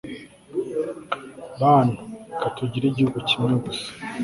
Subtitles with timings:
[1.61, 1.97] bantu,
[2.29, 3.89] reka tugire igihugu kimwe gusa